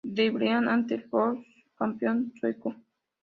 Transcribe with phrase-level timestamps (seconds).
[0.03, 1.45] Debrecen ante el Elfsborg,
[1.75, 2.73] campeón sueco.